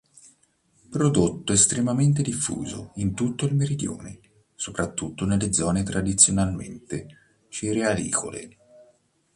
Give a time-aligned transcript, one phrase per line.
[0.89, 4.19] Prodotto estremamente diffuso in tutto il meridione,
[4.55, 7.05] soprattutto nelle zone tradizionalmente
[7.49, 8.57] cerealicole.